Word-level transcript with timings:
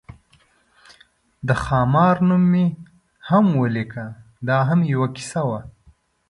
د 1.47 1.49
خامار 1.63 2.15
نوم 2.27 2.43
مې 2.51 2.65
هم 3.29 3.45
ولیکه، 3.61 4.05
دا 4.47 4.57
هم 4.69 4.79
یوه 4.93 5.07
کیسه 5.15 5.41
وه. 5.49 5.61